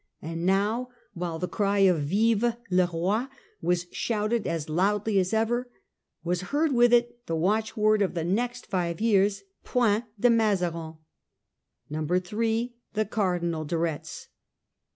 And 0.19 0.47
now, 0.47 0.89
while 1.13 1.37
the 1.37 1.47
cry 1.47 1.77
of 1.85 1.97
4 1.97 2.05
Vive 2.05 2.55
le 2.71 2.89
Roi!' 2.91 3.27
was 3.61 3.85
shouted 3.91 4.47
as 4.47 4.67
loudly 4.67 5.19
as 5.19 5.31
ever, 5.31 5.69
was 6.23 6.41
heard 6.49 6.71
with 6.71 6.91
it 6.91 7.23
the 7.27 7.35
watch 7.35 7.77
word 7.77 8.01
of 8.01 8.15
the 8.15 8.23
next 8.23 8.65
five 8.65 8.99
years, 8.99 9.43
4 9.61 9.61
Point 9.83 10.05
de 10.19 10.31
Mazarin 10.31 10.95
!* 10.31 10.95
3. 12.23 12.75
The 12.93 13.05
Cardinal 13.05 13.63
de 13.63 13.77
Retz. 13.77 14.29